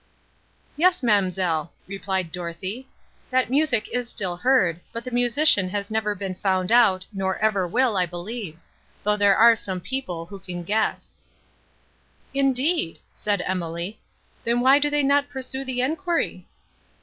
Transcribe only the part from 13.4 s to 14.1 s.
Emily,